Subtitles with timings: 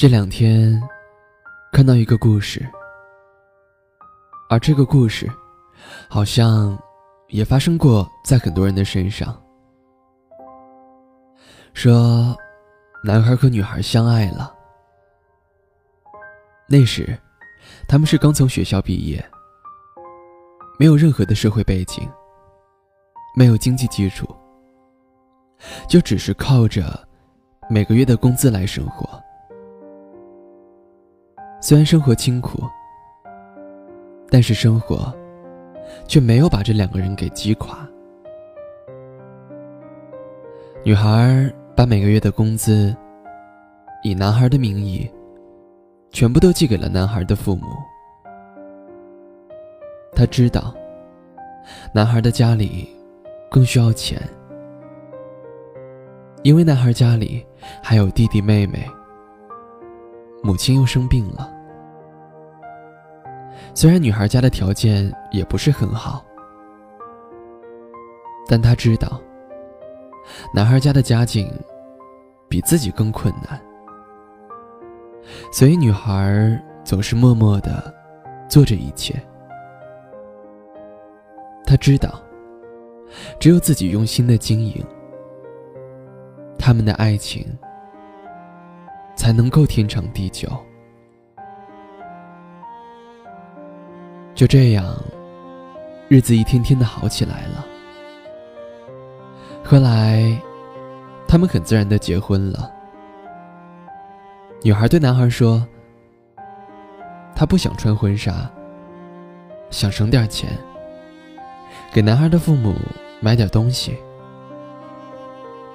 [0.00, 0.80] 这两天
[1.70, 2.66] 看到一个故事，
[4.48, 5.30] 而这个故事
[6.08, 6.74] 好像
[7.28, 9.38] 也发生过在很多人的身上。
[11.74, 12.34] 说，
[13.04, 14.50] 男孩和女孩相爱了。
[16.66, 17.14] 那时，
[17.86, 19.22] 他们是刚从学校毕业，
[20.78, 22.10] 没有任何的社会背景，
[23.36, 24.26] 没有经济基础，
[25.86, 27.06] 就只是靠着
[27.68, 29.19] 每个月的工资来生活。
[31.70, 32.64] 虽然生活清苦，
[34.28, 35.14] 但是生活
[36.08, 37.88] 却没有把这两个人给击垮。
[40.82, 42.92] 女孩把每个月的工资
[44.02, 45.08] 以男孩的名义
[46.10, 47.68] 全部都寄给了男孩的父母。
[50.12, 50.74] 她知道，
[51.94, 52.88] 男孩的家里
[53.48, 54.20] 更需要钱，
[56.42, 57.46] 因为男孩家里
[57.80, 58.84] 还有弟弟妹妹。
[60.42, 61.58] 母亲又生病了。
[63.74, 66.24] 虽然女孩家的条件也不是很好，
[68.46, 69.20] 但她知道，
[70.54, 71.50] 男孩家的家境
[72.48, 73.60] 比自己更困难，
[75.52, 77.94] 所以女孩总是默默的
[78.48, 79.14] 做着一切。
[81.64, 82.20] 她知道，
[83.38, 84.84] 只有自己用心的经营，
[86.58, 87.46] 他们的爱情。
[89.16, 90.48] 才能够天长地久。
[94.40, 94.96] 就这样，
[96.08, 97.66] 日子一天天的好起来了。
[99.62, 100.34] 后来，
[101.28, 102.72] 他们很自然的结婚了。
[104.62, 105.62] 女孩对男孩说
[107.36, 108.50] ：“她不想穿婚纱，
[109.68, 110.48] 想省点钱，
[111.92, 112.74] 给男孩的父母
[113.20, 113.94] 买点东西。”